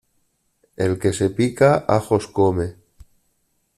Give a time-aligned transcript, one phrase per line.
[0.85, 2.67] El que se pica ajos come.